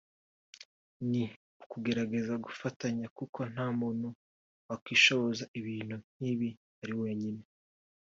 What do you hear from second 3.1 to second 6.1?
kuko nta muntu wakwishoboza ibintu